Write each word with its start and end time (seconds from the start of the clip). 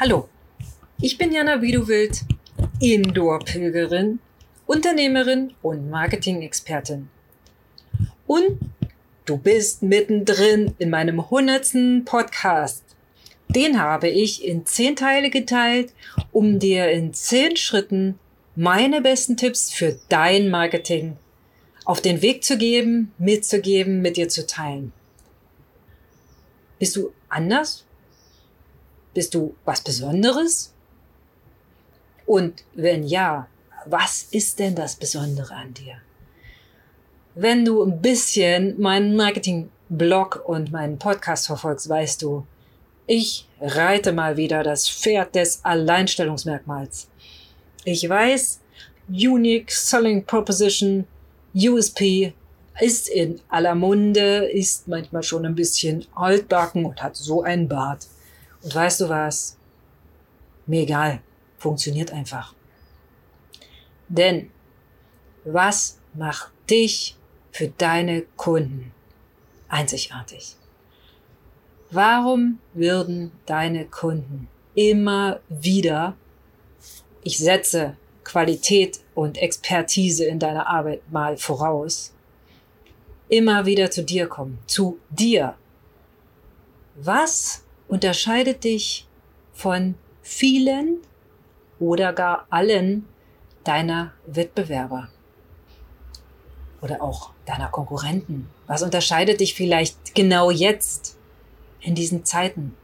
Hallo, 0.00 0.28
ich 1.00 1.18
bin 1.18 1.32
Jana 1.32 1.60
Wiedewild, 1.60 2.20
Indoor-Pilgerin, 2.78 4.20
Unternehmerin 4.64 5.54
und 5.60 5.90
Marketing-Expertin. 5.90 7.08
Und 8.24 8.60
du 9.24 9.38
bist 9.38 9.82
mittendrin 9.82 10.72
in 10.78 10.90
meinem 10.90 11.28
hundertsten 11.28 12.04
Podcast. 12.04 12.84
Den 13.48 13.82
habe 13.82 14.08
ich 14.08 14.44
in 14.44 14.66
zehn 14.66 14.94
Teile 14.94 15.30
geteilt, 15.30 15.92
um 16.30 16.60
dir 16.60 16.92
in 16.92 17.12
zehn 17.12 17.56
Schritten 17.56 18.20
meine 18.54 19.00
besten 19.00 19.36
Tipps 19.36 19.72
für 19.72 19.98
dein 20.08 20.48
Marketing 20.48 21.16
auf 21.84 22.00
den 22.00 22.22
Weg 22.22 22.44
zu 22.44 22.56
geben, 22.56 23.12
mitzugeben, 23.18 24.00
mit 24.00 24.16
dir 24.16 24.28
zu 24.28 24.46
teilen. 24.46 24.92
Bist 26.78 26.94
du 26.94 27.12
anders? 27.28 27.84
Bist 29.14 29.34
du 29.34 29.54
was 29.64 29.80
Besonderes? 29.80 30.72
Und 32.26 32.64
wenn 32.74 33.04
ja, 33.04 33.48
was 33.86 34.24
ist 34.30 34.58
denn 34.58 34.74
das 34.74 34.96
Besondere 34.96 35.54
an 35.54 35.72
dir? 35.74 35.96
Wenn 37.34 37.64
du 37.64 37.82
ein 37.82 38.02
bisschen 38.02 38.80
meinen 38.80 39.16
Marketing-Blog 39.16 40.42
und 40.44 40.72
meinen 40.72 40.98
Podcast 40.98 41.46
verfolgst, 41.46 41.88
weißt 41.88 42.22
du, 42.22 42.44
ich 43.06 43.48
reite 43.60 44.12
mal 44.12 44.36
wieder 44.36 44.62
das 44.62 44.88
Pferd 44.88 45.34
des 45.34 45.64
Alleinstellungsmerkmals. 45.64 47.08
Ich 47.84 48.06
weiß, 48.06 48.60
Unique 49.08 49.70
Selling 49.70 50.24
Proposition, 50.24 51.06
USP, 51.54 52.34
ist 52.80 53.08
in 53.08 53.40
aller 53.48 53.74
Munde, 53.74 54.46
ist 54.52 54.86
manchmal 54.86 55.22
schon 55.22 55.46
ein 55.46 55.54
bisschen 55.54 56.06
altbacken 56.14 56.84
und 56.84 57.02
hat 57.02 57.16
so 57.16 57.42
einen 57.42 57.68
Bart. 57.68 58.06
Und 58.68 58.74
weißt 58.74 59.00
du 59.00 59.08
was? 59.08 59.56
Mir 60.66 60.82
egal. 60.82 61.22
Funktioniert 61.56 62.12
einfach. 62.12 62.54
Denn 64.08 64.50
was 65.46 65.98
macht 66.12 66.50
dich 66.68 67.16
für 67.50 67.68
deine 67.68 68.26
Kunden 68.36 68.92
einzigartig? 69.70 70.54
Warum 71.90 72.58
würden 72.74 73.32
deine 73.46 73.86
Kunden 73.86 74.48
immer 74.74 75.40
wieder, 75.48 76.14
ich 77.22 77.38
setze 77.38 77.96
Qualität 78.22 79.00
und 79.14 79.38
Expertise 79.38 80.26
in 80.26 80.38
deiner 80.38 80.66
Arbeit 80.66 81.10
mal 81.10 81.38
voraus, 81.38 82.12
immer 83.30 83.64
wieder 83.64 83.90
zu 83.90 84.04
dir 84.04 84.26
kommen, 84.26 84.58
zu 84.66 84.98
dir. 85.08 85.54
Was 86.96 87.64
unterscheidet 87.88 88.64
dich 88.64 89.06
von 89.52 89.94
vielen 90.22 90.98
oder 91.80 92.12
gar 92.12 92.46
allen 92.50 93.06
deiner 93.64 94.12
Wettbewerber 94.26 95.08
oder 96.80 97.02
auch 97.02 97.30
deiner 97.46 97.68
Konkurrenten? 97.68 98.48
Was 98.66 98.82
unterscheidet 98.82 99.40
dich 99.40 99.54
vielleicht 99.54 100.14
genau 100.14 100.50
jetzt 100.50 101.16
in 101.80 101.94
diesen 101.94 102.24
Zeiten? 102.24 102.74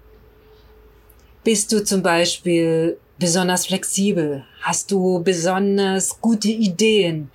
Bist 1.45 1.71
du 1.73 1.85
zum 1.85 2.03
Beispiel 2.03 2.99
besonders 3.19 3.67
flexibel? 3.67 4.45
Hast 4.63 4.91
du 4.91 5.23
besonders 5.23 6.21
gute 6.21 6.49
Ideen? 6.49 7.31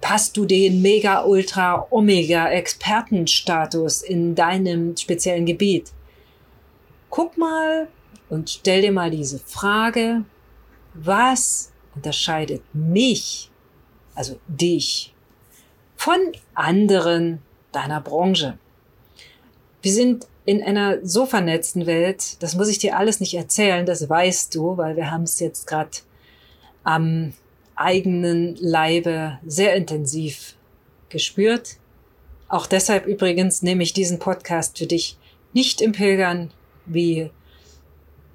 Passt 0.00 0.36
du 0.36 0.46
den 0.46 0.82
Mega, 0.82 1.24
Ultra, 1.24 1.86
Omega 1.90 2.48
Expertenstatus 2.48 4.02
in 4.02 4.34
deinem 4.34 4.96
speziellen 4.96 5.46
Gebiet? 5.46 5.92
Guck 7.12 7.36
mal 7.36 7.88
und 8.30 8.48
stell 8.48 8.80
dir 8.80 8.90
mal 8.90 9.10
diese 9.10 9.38
Frage, 9.38 10.24
was 10.94 11.70
unterscheidet 11.94 12.62
mich, 12.72 13.50
also 14.14 14.40
dich, 14.48 15.14
von 15.94 16.18
anderen 16.54 17.42
deiner 17.70 18.00
Branche? 18.00 18.58
Wir 19.82 19.92
sind 19.92 20.26
in 20.46 20.62
einer 20.62 21.04
so 21.06 21.26
vernetzten 21.26 21.84
Welt, 21.84 22.42
das 22.42 22.56
muss 22.56 22.68
ich 22.68 22.78
dir 22.78 22.96
alles 22.96 23.20
nicht 23.20 23.34
erzählen, 23.34 23.84
das 23.84 24.08
weißt 24.08 24.54
du, 24.54 24.78
weil 24.78 24.96
wir 24.96 25.10
haben 25.10 25.24
es 25.24 25.38
jetzt 25.38 25.66
gerade 25.66 25.98
am 26.82 27.34
eigenen 27.76 28.56
Leibe 28.56 29.38
sehr 29.44 29.76
intensiv 29.76 30.56
gespürt. 31.10 31.76
Auch 32.48 32.66
deshalb 32.66 33.04
übrigens 33.04 33.60
nehme 33.60 33.82
ich 33.82 33.92
diesen 33.92 34.18
Podcast 34.18 34.78
für 34.78 34.86
dich 34.86 35.18
nicht 35.52 35.82
im 35.82 35.92
Pilgern 35.92 36.50
wie 36.86 37.30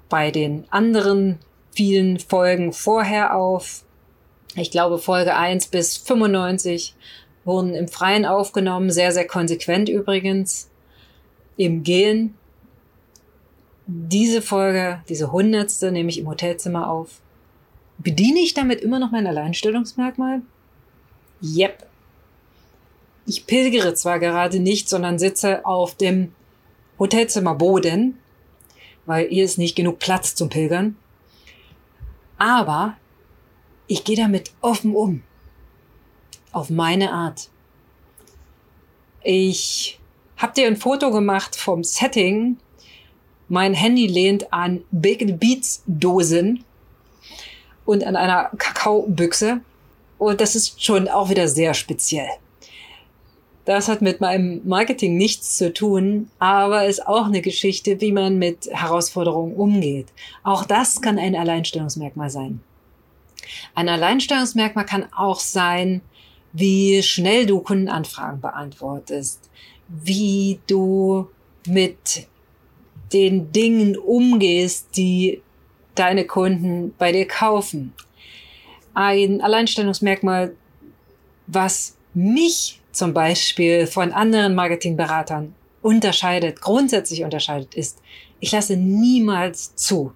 bei 0.08 0.30
den 0.30 0.64
anderen 0.70 1.38
vielen 1.72 2.18
Folgen 2.18 2.72
vorher 2.72 3.36
auf. 3.36 3.84
Ich 4.56 4.70
glaube, 4.70 4.98
Folge 4.98 5.36
1 5.36 5.68
bis 5.68 5.96
95 5.96 6.94
wurden 7.44 7.74
im 7.74 7.88
Freien 7.88 8.24
aufgenommen, 8.26 8.90
sehr, 8.90 9.12
sehr 9.12 9.26
konsequent 9.26 9.88
übrigens, 9.88 10.70
im 11.56 11.82
Gehen. 11.82 12.34
Diese 13.86 14.42
Folge, 14.42 15.02
diese 15.08 15.32
hundertste, 15.32 15.92
nehme 15.92 16.10
ich 16.10 16.18
im 16.18 16.28
Hotelzimmer 16.28 16.90
auf. 16.90 17.20
Bediene 17.98 18.40
ich 18.40 18.54
damit 18.54 18.80
immer 18.80 18.98
noch 18.98 19.10
mein 19.10 19.26
Alleinstellungsmerkmal? 19.26 20.42
Yep. 21.42 21.86
Ich 23.26 23.46
pilgere 23.46 23.94
zwar 23.94 24.18
gerade 24.18 24.58
nicht, 24.60 24.88
sondern 24.88 25.18
sitze 25.18 25.64
auf 25.64 25.94
dem 25.94 26.32
Hotelzimmerboden 26.98 28.18
weil 29.08 29.26
hier 29.30 29.44
ist 29.44 29.56
nicht 29.56 29.74
genug 29.74 29.98
Platz 29.98 30.34
zum 30.34 30.50
Pilgern. 30.50 30.94
Aber 32.36 32.98
ich 33.86 34.04
gehe 34.04 34.16
damit 34.16 34.52
offen 34.60 34.94
um. 34.94 35.22
Auf 36.52 36.68
meine 36.68 37.10
Art. 37.10 37.48
Ich 39.22 39.98
habe 40.36 40.52
dir 40.52 40.66
ein 40.66 40.76
Foto 40.76 41.10
gemacht 41.10 41.56
vom 41.56 41.84
Setting. 41.84 42.58
Mein 43.48 43.72
Handy 43.72 44.06
lehnt 44.06 44.52
an 44.52 44.84
Baked 44.90 45.40
Beats 45.40 45.82
Dosen 45.86 46.64
und 47.86 48.04
an 48.04 48.14
einer 48.14 48.50
Kakaobüchse. 48.58 49.62
Und 50.18 50.42
das 50.42 50.54
ist 50.54 50.84
schon 50.84 51.08
auch 51.08 51.30
wieder 51.30 51.48
sehr 51.48 51.72
speziell. 51.72 52.28
Das 53.68 53.88
hat 53.88 54.00
mit 54.00 54.22
meinem 54.22 54.62
Marketing 54.64 55.18
nichts 55.18 55.58
zu 55.58 55.74
tun, 55.74 56.30
aber 56.38 56.86
ist 56.86 57.06
auch 57.06 57.26
eine 57.26 57.42
Geschichte, 57.42 58.00
wie 58.00 58.12
man 58.12 58.38
mit 58.38 58.66
Herausforderungen 58.72 59.54
umgeht. 59.56 60.06
Auch 60.42 60.64
das 60.64 61.02
kann 61.02 61.18
ein 61.18 61.36
Alleinstellungsmerkmal 61.36 62.30
sein. 62.30 62.60
Ein 63.74 63.90
Alleinstellungsmerkmal 63.90 64.86
kann 64.86 65.04
auch 65.14 65.38
sein, 65.38 66.00
wie 66.54 67.02
schnell 67.02 67.44
du 67.44 67.60
Kundenanfragen 67.60 68.40
beantwortest, 68.40 69.50
wie 69.86 70.60
du 70.66 71.28
mit 71.66 72.26
den 73.12 73.52
Dingen 73.52 73.98
umgehst, 73.98 74.96
die 74.96 75.42
deine 75.94 76.24
Kunden 76.24 76.94
bei 76.96 77.12
dir 77.12 77.28
kaufen. 77.28 77.92
Ein 78.94 79.42
Alleinstellungsmerkmal, 79.42 80.54
was 81.46 81.98
mich 82.14 82.80
zum 82.98 83.14
Beispiel 83.14 83.86
von 83.86 84.12
anderen 84.12 84.54
Marketingberatern 84.54 85.54
unterscheidet, 85.82 86.60
grundsätzlich 86.60 87.22
unterscheidet, 87.22 87.74
ist, 87.74 88.02
ich 88.40 88.52
lasse 88.52 88.76
niemals 88.76 89.76
zu, 89.76 90.12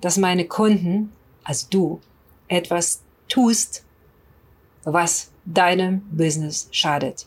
dass 0.00 0.16
meine 0.16 0.46
Kunden, 0.46 1.12
also 1.44 1.66
du, 1.70 2.00
etwas 2.48 3.02
tust, 3.28 3.84
was 4.84 5.30
deinem 5.44 6.00
Business 6.10 6.68
schadet. 6.72 7.26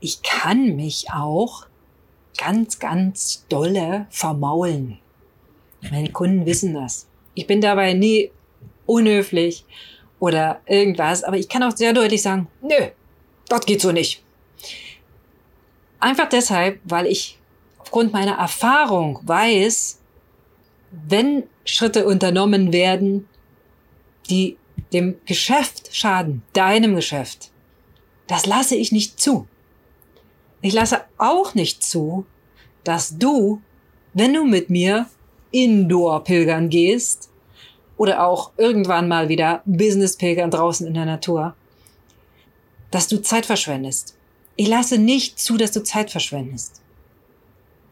Ich 0.00 0.22
kann 0.22 0.76
mich 0.76 1.06
auch 1.12 1.66
ganz, 2.36 2.78
ganz 2.78 3.46
dolle 3.48 4.06
vermaulen. 4.10 4.98
Meine 5.90 6.10
Kunden 6.10 6.44
wissen 6.44 6.74
das. 6.74 7.06
Ich 7.34 7.46
bin 7.46 7.60
dabei 7.60 7.94
nie 7.94 8.32
unhöflich 8.84 9.64
oder 10.18 10.60
irgendwas, 10.66 11.22
aber 11.22 11.36
ich 11.36 11.48
kann 11.48 11.62
auch 11.62 11.76
sehr 11.76 11.92
deutlich 11.92 12.22
sagen, 12.22 12.48
nö, 12.62 12.88
das 13.48 13.66
geht 13.66 13.80
so 13.80 13.92
nicht. 13.92 14.22
Einfach 16.00 16.28
deshalb, 16.28 16.80
weil 16.84 17.06
ich 17.06 17.38
aufgrund 17.78 18.12
meiner 18.12 18.36
Erfahrung 18.36 19.20
weiß, 19.22 19.98
wenn 20.90 21.44
Schritte 21.64 22.06
unternommen 22.06 22.72
werden, 22.72 23.28
die 24.30 24.56
dem 24.92 25.16
Geschäft 25.26 25.94
schaden, 25.94 26.42
deinem 26.52 26.94
Geschäft, 26.94 27.50
das 28.26 28.46
lasse 28.46 28.76
ich 28.76 28.92
nicht 28.92 29.20
zu. 29.20 29.46
Ich 30.60 30.72
lasse 30.72 31.00
auch 31.18 31.54
nicht 31.54 31.82
zu, 31.82 32.26
dass 32.84 33.18
du, 33.18 33.60
wenn 34.12 34.34
du 34.34 34.44
mit 34.44 34.70
mir 34.70 35.06
Indoor 35.50 36.24
pilgern 36.24 36.68
gehst 36.68 37.30
oder 37.96 38.26
auch 38.26 38.52
irgendwann 38.56 39.08
mal 39.08 39.28
wieder 39.28 39.62
Business 39.64 40.16
pilgern 40.16 40.50
draußen 40.50 40.86
in 40.86 40.94
der 40.94 41.06
Natur, 41.06 41.54
dass 42.90 43.08
du 43.08 43.20
Zeit 43.22 43.46
verschwendest. 43.46 44.16
Ich 44.56 44.68
lasse 44.68 44.98
nicht 44.98 45.38
zu, 45.38 45.56
dass 45.56 45.72
du 45.72 45.82
Zeit 45.82 46.10
verschwendest. 46.10 46.80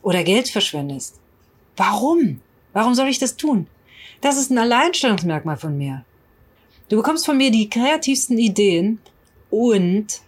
Oder 0.03 0.25
Geld 0.25 0.49
verschwendest. 0.49 1.21
Warum? 1.77 2.41
Warum 2.73 2.95
soll 2.95 3.09
ich 3.09 3.19
das 3.19 3.37
tun? 3.37 3.67
Das 4.21 4.37
ist 4.39 4.51
ein 4.51 4.59
Alleinstellungsmerkmal 4.59 5.57
von 5.57 5.77
mir. 5.77 6.05
Du 6.89 6.97
bekommst 6.97 7.27
von 7.27 7.37
mir 7.37 7.51
die 7.51 7.69
kreativsten 7.69 8.39
Ideen 8.39 9.01
und 9.51 10.21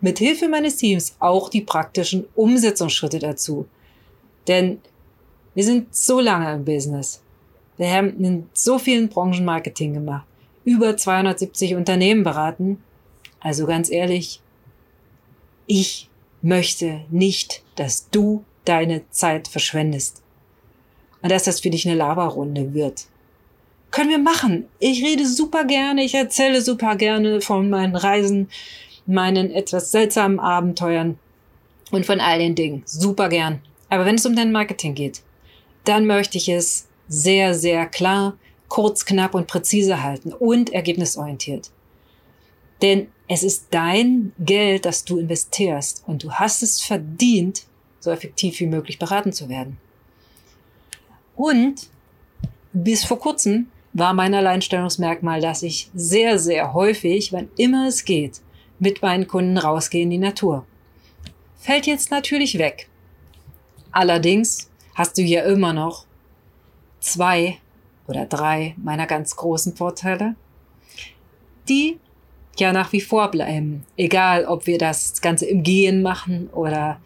mit 0.00 0.18
Hilfe 0.18 0.48
meines 0.48 0.76
Teams 0.76 1.16
auch 1.18 1.48
die 1.48 1.62
praktischen 1.62 2.26
Umsetzungsschritte 2.34 3.18
dazu. 3.18 3.66
Denn 4.48 4.80
wir 5.54 5.64
sind 5.64 5.94
so 5.94 6.20
lange 6.20 6.52
im 6.52 6.64
Business. 6.64 7.22
Wir 7.76 7.90
haben 7.90 8.22
in 8.22 8.48
so 8.52 8.78
vielen 8.78 9.08
Branchen 9.08 9.44
Marketing 9.44 9.94
gemacht, 9.94 10.26
über 10.64 10.96
270 10.96 11.74
Unternehmen 11.74 12.22
beraten. 12.22 12.82
Also 13.46 13.64
ganz 13.64 13.92
ehrlich, 13.92 14.40
ich 15.68 16.10
möchte 16.42 17.02
nicht, 17.10 17.62
dass 17.76 18.10
du 18.10 18.42
deine 18.64 19.08
Zeit 19.10 19.46
verschwendest. 19.46 20.20
Und 21.22 21.30
dass 21.30 21.44
das 21.44 21.60
für 21.60 21.70
dich 21.70 21.86
eine 21.86 21.96
Laberrunde 21.96 22.74
wird. 22.74 23.06
Können 23.92 24.10
wir 24.10 24.18
machen. 24.18 24.66
Ich 24.80 25.00
rede 25.04 25.28
super 25.28 25.64
gerne, 25.64 26.02
ich 26.02 26.14
erzähle 26.14 26.60
super 26.60 26.96
gerne 26.96 27.40
von 27.40 27.70
meinen 27.70 27.94
Reisen, 27.94 28.48
meinen 29.06 29.52
etwas 29.52 29.92
seltsamen 29.92 30.40
Abenteuern 30.40 31.16
und 31.92 32.04
von 32.04 32.18
all 32.18 32.40
den 32.40 32.56
Dingen. 32.56 32.82
Super 32.84 33.28
gern. 33.28 33.60
Aber 33.90 34.06
wenn 34.06 34.16
es 34.16 34.26
um 34.26 34.34
dein 34.34 34.50
Marketing 34.50 34.96
geht, 34.96 35.22
dann 35.84 36.08
möchte 36.08 36.36
ich 36.36 36.48
es 36.48 36.88
sehr, 37.06 37.54
sehr 37.54 37.86
klar, 37.86 38.36
kurz, 38.66 39.04
knapp 39.04 39.36
und 39.36 39.46
präzise 39.46 40.02
halten 40.02 40.32
und 40.32 40.72
ergebnisorientiert. 40.72 41.70
Denn 42.82 43.06
es 43.28 43.42
ist 43.42 43.68
dein 43.70 44.32
Geld, 44.38 44.84
das 44.84 45.04
du 45.04 45.18
investierst 45.18 46.04
und 46.06 46.22
du 46.22 46.32
hast 46.32 46.62
es 46.62 46.80
verdient, 46.80 47.64
so 48.00 48.10
effektiv 48.10 48.60
wie 48.60 48.66
möglich 48.66 48.98
beraten 48.98 49.32
zu 49.32 49.48
werden. 49.48 49.78
Und 51.34 51.88
bis 52.72 53.04
vor 53.04 53.18
kurzem 53.18 53.68
war 53.92 54.14
mein 54.14 54.34
Alleinstellungsmerkmal, 54.34 55.40
dass 55.40 55.62
ich 55.62 55.90
sehr, 55.94 56.38
sehr 56.38 56.74
häufig, 56.74 57.32
wann 57.32 57.48
immer 57.56 57.88
es 57.88 58.04
geht, 58.04 58.40
mit 58.78 59.02
meinen 59.02 59.26
Kunden 59.26 59.58
rausgehe 59.58 60.02
in 60.02 60.10
die 60.10 60.18
Natur. 60.18 60.66
Fällt 61.56 61.86
jetzt 61.86 62.10
natürlich 62.10 62.58
weg. 62.58 62.88
Allerdings 63.90 64.70
hast 64.94 65.16
du 65.18 65.22
ja 65.22 65.42
immer 65.44 65.72
noch 65.72 66.04
zwei 67.00 67.58
oder 68.06 68.26
drei 68.26 68.74
meiner 68.76 69.06
ganz 69.06 69.34
großen 69.34 69.74
Vorteile, 69.74 70.36
die 71.68 71.98
ja 72.60 72.72
nach 72.72 72.92
wie 72.92 73.00
vor 73.00 73.30
bleiben. 73.30 73.84
Egal, 73.96 74.44
ob 74.44 74.66
wir 74.66 74.78
das 74.78 75.20
Ganze 75.20 75.46
im 75.46 75.62
Gehen 75.62 76.02
machen 76.02 76.48
oder 76.52 76.98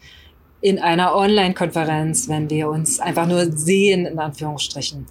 in 0.61 0.77
einer 0.77 1.15
Online-Konferenz, 1.15 2.29
wenn 2.29 2.49
wir 2.49 2.69
uns 2.69 2.99
einfach 2.99 3.27
nur 3.27 3.51
sehen, 3.51 4.05
in 4.05 4.19
Anführungsstrichen. 4.19 5.07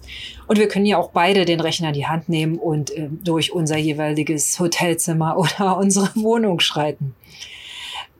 Und 0.47 0.57
wir 0.57 0.69
können 0.69 0.85
ja 0.85 0.97
auch 0.97 1.11
beide 1.11 1.43
den 1.43 1.59
Rechner 1.59 1.89
in 1.89 1.93
die 1.93 2.07
Hand 2.07 2.29
nehmen 2.29 2.57
und 2.57 2.91
äh, 2.91 3.09
durch 3.23 3.51
unser 3.51 3.77
jeweiliges 3.77 4.59
Hotelzimmer 4.59 5.37
oder 5.59 5.77
unsere 5.77 6.09
Wohnung 6.15 6.61
schreiten. 6.61 7.13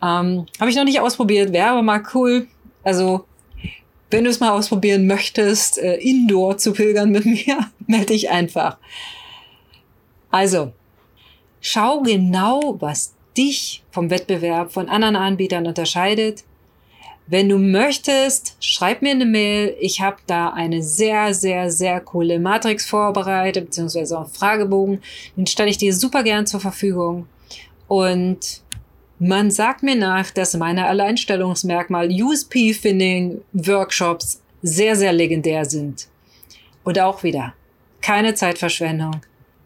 Ähm, 0.01 0.45
Habe 0.59 0.69
ich 0.69 0.75
noch 0.75 0.83
nicht 0.83 0.99
ausprobiert, 0.99 1.53
wäre 1.53 1.69
aber 1.69 1.81
mal 1.81 2.03
cool. 2.13 2.47
Also, 2.83 3.25
wenn 4.09 4.25
du 4.25 4.29
es 4.29 4.41
mal 4.41 4.51
ausprobieren 4.51 5.07
möchtest, 5.07 5.77
äh, 5.77 5.95
indoor 5.95 6.57
zu 6.57 6.73
pilgern 6.73 7.11
mit 7.11 7.25
mir, 7.25 7.71
melde 7.87 8.07
dich 8.07 8.29
einfach. 8.29 8.77
Also, 10.31 10.73
schau 11.61 12.01
genau, 12.01 12.75
was 12.79 13.13
dich 13.37 13.83
vom 13.91 14.09
Wettbewerb 14.09 14.73
von 14.73 14.89
anderen 14.89 15.15
Anbietern 15.15 15.65
unterscheidet 15.65 16.43
wenn 17.31 17.47
du 17.47 17.57
möchtest, 17.57 18.57
schreib 18.59 19.01
mir 19.01 19.11
eine 19.11 19.25
Mail. 19.25 19.73
Ich 19.79 20.01
habe 20.01 20.17
da 20.27 20.49
eine 20.49 20.83
sehr, 20.83 21.33
sehr, 21.33 21.71
sehr 21.71 22.01
coole 22.01 22.39
Matrix 22.39 22.85
vorbereitet, 22.85 23.67
beziehungsweise 23.67 24.17
auch 24.17 24.25
einen 24.25 24.33
Fragebogen. 24.33 25.01
Den 25.37 25.47
stelle 25.47 25.69
ich 25.69 25.77
dir 25.77 25.93
super 25.93 26.23
gern 26.23 26.45
zur 26.45 26.59
Verfügung. 26.59 27.29
Und 27.87 28.61
man 29.17 29.49
sagt 29.49 29.81
mir 29.81 29.95
nach, 29.95 30.29
dass 30.31 30.57
meine 30.57 30.87
Alleinstellungsmerkmal 30.87 32.09
USP-Finding-Workshops 32.09 34.41
sehr, 34.61 34.97
sehr 34.97 35.13
legendär 35.13 35.63
sind. 35.63 36.09
Und 36.83 36.99
auch 36.99 37.23
wieder, 37.23 37.53
keine 38.01 38.33
Zeitverschwendung, 38.33 39.21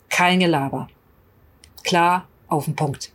kein 0.10 0.40
Gelaber. 0.40 0.88
Klar, 1.86 2.28
auf 2.48 2.66
den 2.66 2.76
Punkt. 2.76 3.12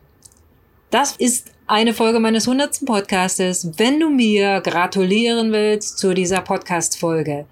Das 0.90 1.16
ist 1.16 1.50
eine 1.66 1.92
Folge 1.92 2.20
meines 2.20 2.46
100. 2.46 2.86
Podcastes. 2.86 3.68
Wenn 3.78 3.98
du 3.98 4.10
mir 4.10 4.60
gratulieren 4.60 5.50
willst 5.50 5.98
zu 5.98 6.14
dieser 6.14 6.40
Podcast-Folge, 6.40 7.46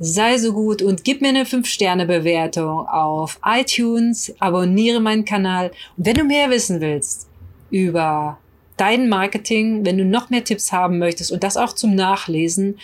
sei 0.00 0.36
so 0.36 0.52
gut 0.52 0.82
und 0.82 1.04
gib 1.04 1.22
mir 1.22 1.28
eine 1.28 1.44
5-Sterne-Bewertung 1.44 2.88
auf 2.88 3.38
iTunes, 3.44 4.34
abonniere 4.40 4.98
meinen 4.98 5.24
Kanal. 5.24 5.70
Und 5.96 6.06
wenn 6.06 6.16
du 6.16 6.24
mehr 6.24 6.50
wissen 6.50 6.80
willst 6.80 7.28
über 7.70 8.38
dein 8.76 9.08
Marketing, 9.08 9.84
wenn 9.84 9.96
du 9.96 10.04
noch 10.04 10.28
mehr 10.30 10.42
Tipps 10.42 10.72
haben 10.72 10.98
möchtest 10.98 11.30
und 11.30 11.44
das 11.44 11.56
auch 11.56 11.74
zum 11.74 11.94
Nachlesen, 11.94 12.80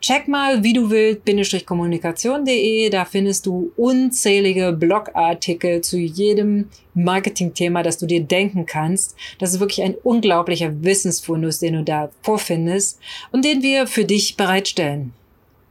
Check 0.00 0.28
mal, 0.28 0.62
wie 0.62 0.72
du 0.72 0.90
willst-kommunikation.de. 0.90 2.88
Da 2.88 3.04
findest 3.04 3.46
du 3.46 3.72
unzählige 3.76 4.72
Blogartikel 4.72 5.80
zu 5.80 5.98
jedem 5.98 6.68
Marketingthema, 6.94 7.82
das 7.82 7.98
du 7.98 8.06
dir 8.06 8.22
denken 8.22 8.64
kannst. 8.64 9.16
Das 9.40 9.52
ist 9.52 9.60
wirklich 9.60 9.82
ein 9.82 9.96
unglaublicher 9.96 10.84
Wissensfundus, 10.84 11.58
den 11.58 11.74
du 11.74 11.82
da 11.82 12.10
vorfindest 12.22 13.00
und 13.32 13.44
den 13.44 13.62
wir 13.62 13.88
für 13.88 14.04
dich 14.04 14.36
bereitstellen. 14.36 15.12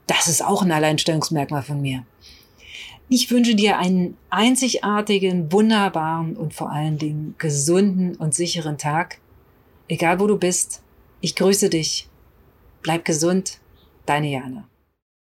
Das 0.07 0.27
ist 0.27 0.44
auch 0.44 0.62
ein 0.62 0.74
Alleinstellungsmerkmal 0.74 1.63
von 1.63 1.81
mir. 1.81 2.03
Ich 3.07 3.31
wünsche 3.31 3.56
dir 3.56 3.77
einen 3.77 4.18
einzigartigen, 4.29 5.53
wunderbaren 5.53 6.35
und 6.35 6.53
vor 6.53 6.69
allen 6.69 6.97
Dingen 6.97 7.35
gesunden 7.38 8.15
und 8.18 8.35
sicheren 8.35 8.77
Tag. 8.77 9.19
Egal 9.88 10.19
wo 10.19 10.27
du 10.27 10.38
bist, 10.38 10.81
ich 11.21 11.33
grüße 11.35 11.69
dich. 11.69 12.09
Bleib 12.81 13.06
gesund 13.06 13.59
Deine 14.07 14.31
Jana. 14.31 14.69